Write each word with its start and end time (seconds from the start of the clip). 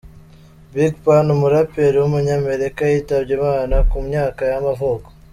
Big 0.73 0.93
Pun, 1.03 1.25
umuraperi 1.35 1.97
w’umunyamerika 1.99 2.81
yitabye 2.91 3.31
Imana, 3.39 3.75
ku 3.89 3.97
myaka 4.07 4.41
y’amavuko. 4.51 5.07